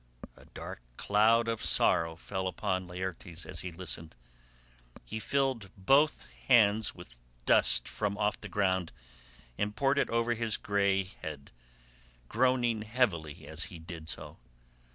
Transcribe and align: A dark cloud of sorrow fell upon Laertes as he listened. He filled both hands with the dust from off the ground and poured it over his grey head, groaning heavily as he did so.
A 0.35 0.45
dark 0.45 0.81
cloud 0.97 1.47
of 1.47 1.63
sorrow 1.63 2.15
fell 2.15 2.47
upon 2.47 2.87
Laertes 2.87 3.45
as 3.45 3.59
he 3.59 3.71
listened. 3.71 4.15
He 5.05 5.19
filled 5.19 5.69
both 5.77 6.27
hands 6.47 6.95
with 6.95 7.09
the 7.11 7.15
dust 7.45 7.87
from 7.87 8.17
off 8.17 8.41
the 8.41 8.49
ground 8.49 8.91
and 9.59 9.75
poured 9.75 9.99
it 9.99 10.09
over 10.09 10.33
his 10.33 10.57
grey 10.57 11.03
head, 11.03 11.51
groaning 12.27 12.81
heavily 12.81 13.45
as 13.45 13.65
he 13.65 13.77
did 13.77 14.09
so. 14.09 14.37